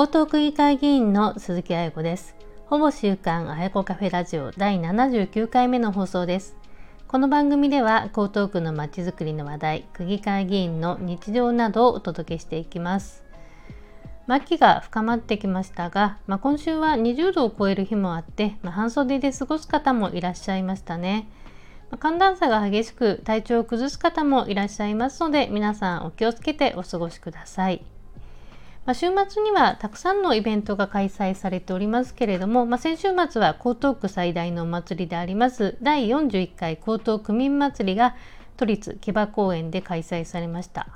[0.00, 2.34] 江東区議会議員の鈴木愛子です。
[2.64, 6.56] ほぼ週刊あやこカフェラジオ第79回目の放送です。
[7.06, 13.22] この番組では江東区のまちづくりの話題、区議会議員の日常などをお届けしていきます。
[14.26, 21.28] 末期が深まってきましたが、まあ、今週は20度を超える日もあって、まあ、半袖で過ごす方もいらっしゃいましたね。
[21.90, 27.84] まあ、寒暖差が激しく体調を崩す方もいらっしゃいますので皆さんお気をつけてお過ごしください。
[28.90, 38.16] まあ、週末にはたくさんのイベントが開催されておりますけれども、まあ、先週末は江東区最大のお祭りであります第41回江東区民祭りが
[38.56, 40.88] 都立木場公園で開催されました。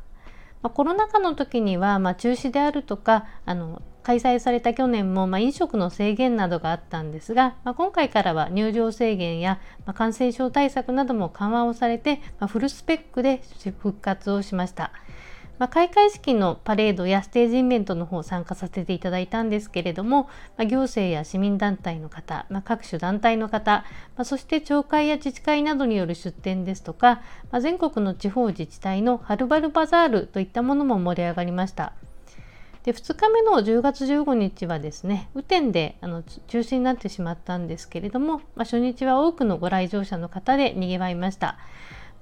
[0.61, 13.41] まあ、コロナ禍の時には、ま中止であるとかあの開催された去年も、ま飲食の制限などがあったんですが、ま今回からは入場制限や、ま感染症対策なども緩和をされて、まフルスペックで
[13.79, 14.91] 復活をしました。
[15.59, 20.25] まあ、開会式のパレードやステージイベントの方参加させていただいたんですけれども、
[20.57, 23.85] まあ、行政や市民団体の方、まあ、各種団体の方、
[24.17, 31.93] ま、そして町会や自治会などによる出展ですとか、ま、全国の地方自治体のはるばるバザールといったものも盛り上がりました。
[32.85, 41.57] で2日目の10月15日はですね雨天であの中止になってしまったんですけれども、まあ、初日は多くのご来場者の方でにぎわいました。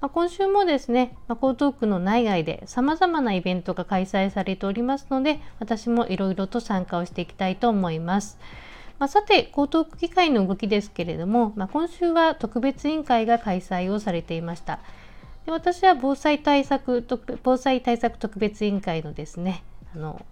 [0.03, 8.37] まあ、今週もですね、まあ、江東区の内外で様々なイベントが開催されておりますので、私もいろいろと参加をしていきたいと思います。
[8.99, 14.81] まあ、さて、江東区議会の動きですけれども、まあ、今週は特別委員会が開催をされていました。
[15.45, 17.07] で私は防災対策
[17.41, 19.63] 防災対策特別委員会のですね、
[19.95, 20.25] あの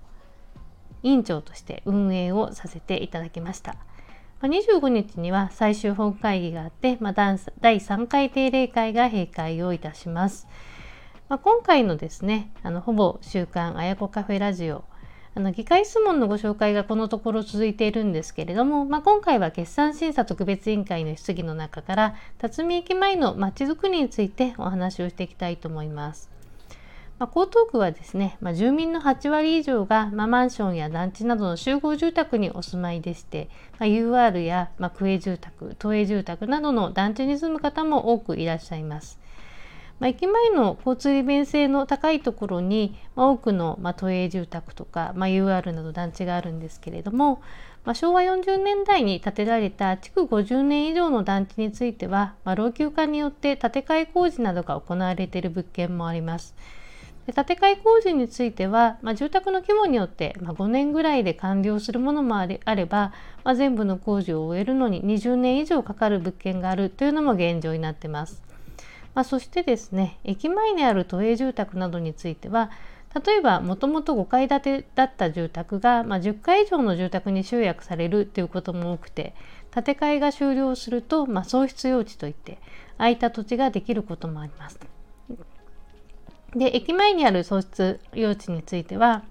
[1.02, 3.78] 委員長として運営をさせていただきました。
[4.47, 10.47] 25日には最終本会議があって、まあ、第3回定例会が閉会をいたします。
[11.30, 14.84] まあ、今回のですね、あのほぼ週刊あやこカフェラジオ、
[15.34, 26.31] あの議会質問のご紹介がこのところ続いているんですけれども、まあ、今回は決算審査特別委員会の質疑の中から辰巳駅前のまちづくりについてお話をしていきたいと思います。
[27.21, 39.19] ま、江東区はですね、ま、住民の8割以上が、ま、マンションや団地などの集合住宅にお住まいでして、ま UR や、ま区営住宅、都営住宅などの団地に住む方も多くいらっしゃいます。
[39.99, 47.43] ま駅前の交通利便性の高いところに、ま多くの、ま都営住宅とか、ま UR など団地があるんですけれども、
[47.85, 56.55] ま昭和40年代に建てられた築50年以上の団地については、ま老朽化によって建て替え工事などが行われている物件もあります。
[57.31, 63.14] で建て替え工事については、まあ、住宅の規模によって、まあ、5年ぐらいで完了するものもあれば、
[63.46, 68.44] まあ、全部の工事を終えるのに20年以上かかる物件があるというのも現状になってます。
[69.14, 72.72] まあ、そしてですね駅前にある都営住宅などについては
[73.25, 79.34] 例えばもともと5階建てだった住宅が、まあ、10階以上の住宅に集約されるということも多くて
[79.74, 82.58] 建て替えが終了すると、まあ、喪失用地といって
[82.98, 84.80] 空いた土地ができることもあります。
[86.56, 89.23] で駅前にある喪失用地については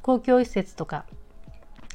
[0.00, 1.04] 公共施設とか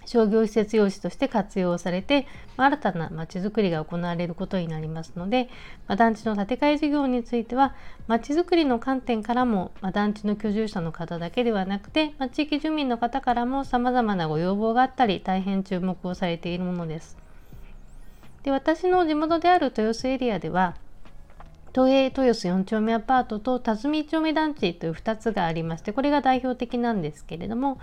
[0.07, 5.49] 商業施設用地として活用されて、新たなまちづくりが行われることになりますので、
[5.87, 7.75] ま団地の建て替え事業については
[8.07, 17.17] まちづくりの観点からも、ま団地の居住者の方だけではなくて、ま地域住民の方からも様々なご要望があったり大変注目をされているものです。
[18.43, 20.77] で私の地元である豊洲エリアでは
[21.73, 27.79] 都営豊洲4丁目アパートと辰巳1丁目団地という2つがありましてこれが代表的なんですけれども、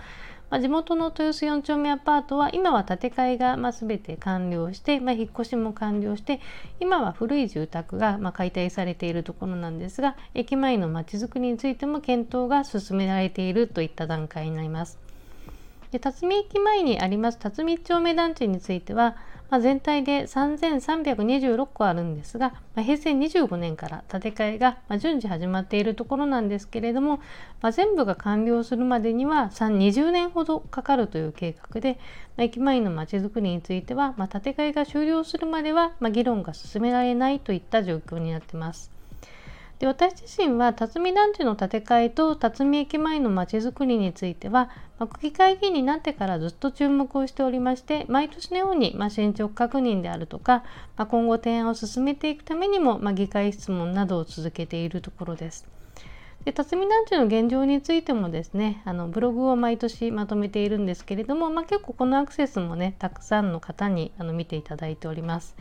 [0.49, 6.41] まあ、地元の豊洲4丁目アパートは今は建て替えがま全て完了して、まあ、引っ越しも完了して
[6.79, 15.05] 今は古い住宅がま解体されているところなんですが駅前のまちづくりについても検討が進められているといった段階になります。
[15.91, 19.15] で辰巳駅前にあります辰巳1丁目団地については
[19.55, 27.21] まあ、全体で3326個あるんですが、まあ、平成25年から建て替えが順次始まっているところなんですけれども、
[27.61, 31.97] まあ、全部が完了するまでには20年ほどかかるという計画で、
[32.35, 38.94] ま駅前のまちづくりについては、ま建て替えが終了するまでは、ま議論が進められないといった状況になっています。
[39.79, 44.69] で私自身は辰巳団地の建て替えと辰巳駅前のまちづくりについては、
[44.99, 50.63] まあ、区議会議員になってからずっと注目をしておりまして毎年のように、まあ、進捗確認であるとか、
[50.95, 55.67] まあ、今後提案を進めていくためにも、ま、議会質問などを続けているところです。
[56.45, 65.55] で辰巳団地の現状についてもですねあのブログを毎年まとめているんですけれども、ま、結構このアクセスもねたくさんの方にあの見ていただいております。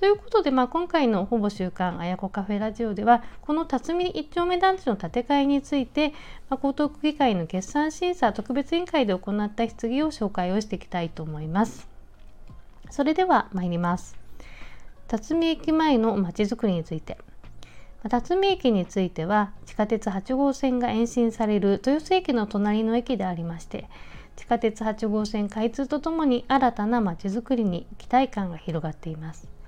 [0.00, 6.14] ということで、まあ、今回のほぼ週刊あやこカフェラジオではこの辰巳一丁目団地の建て替えについて、
[6.48, 11.86] まあ、江東区議会の決算審査特別委員会で行った質疑を紹介をしていきたいと思います。
[12.88, 14.16] それでは参ります。
[15.06, 17.18] 辰巳駅前のまちづくりについて。
[18.08, 23.90] 辰巳駅については地下鉄8号線が延伸される豊洲駅の隣の駅でありまして
[24.34, 29.59] 地下鉄8号線開通とともに新たなまちづくりに期待感が広がっています。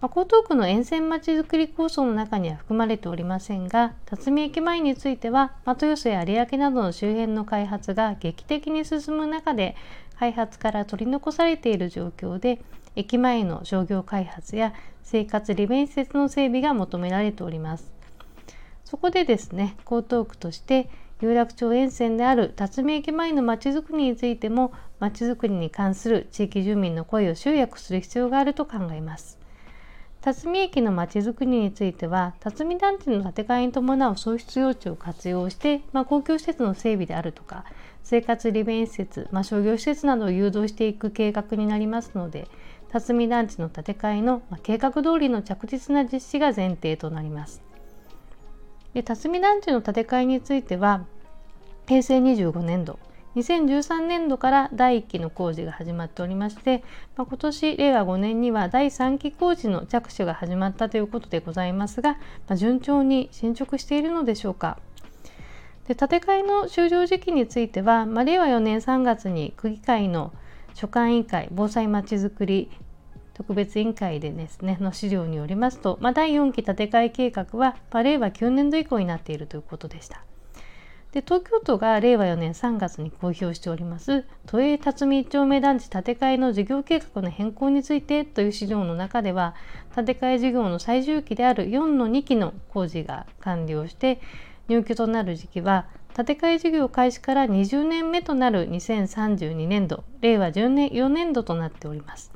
[0.00, 9.74] ま江東区の沿線まちづくり構想の中には含まれておりませんが辰巳駅前については、豊洲や有明などの周辺の開発が劇的に進む中で
[10.16, 12.60] 開発から取り残されている状況で
[12.94, 14.72] 駅前の商業開発や
[15.02, 17.92] 生活利便施設の整備が求められております。
[18.84, 20.88] そこでですね江東区として
[21.20, 29.38] 有楽町沿線である辰巳駅前のまちづくりについてもまちづくりに関する地域住民の声を集約する必要があると考えます。
[30.28, 37.64] 辰巳駅のまちづくりについては辰巳団地の建て替えに伴う創出用地を活用して、まあ、公共施設の整備であるとか
[38.04, 42.46] 生活利便施設、まあ、商業施設などを誘導していく計画になりますので
[42.90, 47.62] 辰巳団地の建て替えの、まあ、計画通りの着実な実施が前提となります。
[48.92, 51.06] で辰巳団地の建て替えについては
[51.86, 52.98] 平成25年度
[53.38, 56.82] 2013年度から第1期の工事が始まっておりまして、
[57.16, 62.18] まあ、今年令和5年には第3期工事の着手が始まったということでございますが、ま
[62.50, 64.78] あ、順調に進捗しているのでしょうか。
[65.86, 70.32] で建て替えの終了時期については、まあ、令和4年3月に区議会の
[70.74, 72.70] 所管委員会防災まちづくり
[73.32, 80.24] 特別委員会でですねの資料によりますと、まあ、第4期建て替え計画は、まあ、令和9年度以降になっているということでした。
[81.12, 89.54] で東京都が令和4年3月に公表しております都営辰巳一丁目団地建て替えの事業計画の変更についてという資料の中では
[89.94, 94.20] 建て替え事業の最終期である4の2期の工事が完了して
[94.68, 102.32] 入居となる時期は建て替え事業開始から20年目となる2032年度令和10年4年度となっております。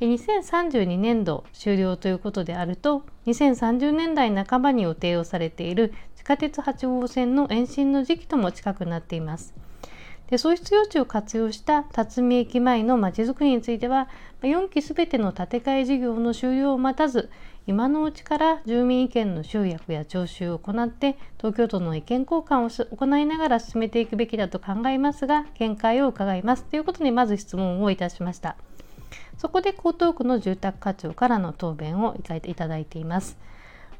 [0.00, 5.94] 2032年度終了ということであると2030年代半ばに予定をされている
[6.26, 9.54] 下鉄8号線の延伸の時期とも近くなっています。
[10.28, 14.08] で創出用地を活用した辰巳駅前のまちづくりについては
[14.42, 17.30] 4期すべての建て替え事業の終了を待たず
[17.68, 28.56] 今のうちから住民意見の集約や徴収を行って東京都の意見交換を行いながら進めていくべきだと考えますが見解を伺いますということにまず質問をいたしました
[29.38, 32.22] そこで江東区の住宅課長からの答弁をい
[32.54, 33.38] ただいています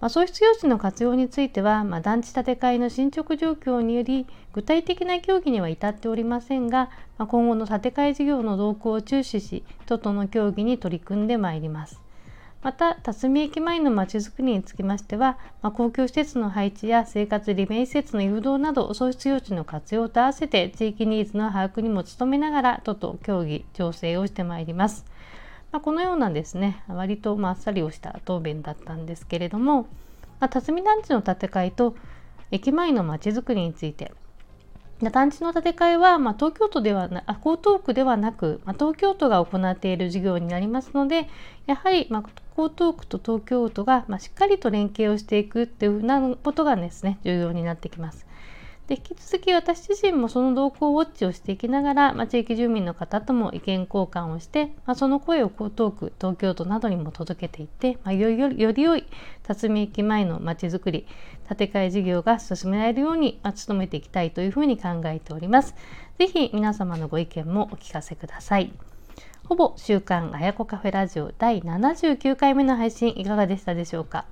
[0.00, 12.00] まあ、創出用地の活用については、まあ、団地建て替えの進捗状況により具体的な協議には至っておりませんが、まあ、今後の建て替え事業の動向を注視し都との協議に取り組んでまいります。
[12.62, 25.04] また辰巳駅前のまちづくりにつきましては、まあ、公共施設の配置や生活利便施設の誘導など創出用地の活用と合わせて地域ニーズの把握にも努めながら都と協議調整をしてまいります。
[25.76, 29.82] まあ、このようなですね割とまあっさりをした答弁だったんですけれども、
[30.40, 31.94] まあ、辰巳団地の建て替えと
[32.50, 34.11] 駅前のまちづくりについて
[35.02, 41.28] 団地の建て替えは、まあ、東京都ではなあ江東区ではなく、まあ、東京都が行っている事業になりますので
[41.67, 42.22] やはり、まあ、
[42.56, 48.24] 江東区と東京都が、まあ、しっかりと連携をしていくっていうふうなことがですね重要になってきます。
[48.88, 59.05] で引き続き私自身もその動向をウォッチをしていきながら、まあ、地域住民の方とも意見交換をして、まあ、その声を江東区東京都などにも届けていって、まあ、よりよりより良い
[59.43, 61.06] 辰巳駅前のまちづくり
[61.48, 65.74] 建て替え事業が進められるように、まあ、努めていきたいというふうに考えております。
[66.19, 68.72] ぜひ皆様のご意見もお聞かせください。
[69.48, 74.26] ほぼ週刊あやこカフェラジオ第79回目の配信いかがでしたでしょうか？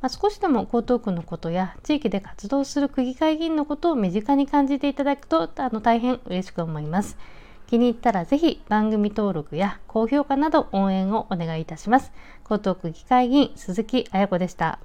[0.00, 7.18] まあ、少しでも江東区のことや地域で活動する区議会議員のことを身近に感じていただくとあの大変嬉しく思います。
[7.66, 12.12] 気に入ったらぜひ番組登録や高評価など応援をお願いいたします。
[12.50, 14.80] 江東区議会議員鈴木彩子でした。